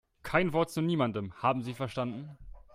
Kein 0.23 0.51
Wort 0.51 0.71
zu 0.71 0.81
niemandem, 0.81 1.31
haben 1.43 1.61
Sie 1.61 1.75
verstanden? 1.75 2.35